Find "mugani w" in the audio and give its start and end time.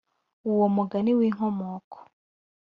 0.75-1.21